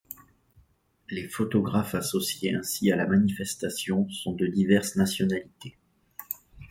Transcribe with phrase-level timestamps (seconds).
[1.11, 5.77] Les photographes associés ainsi à la manifestation sont de diverses nationalités.